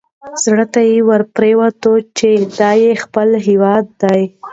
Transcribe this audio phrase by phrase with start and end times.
[0.43, 4.21] زړه ته یې ورپرېوته چې دا یې خپل هیواد دی.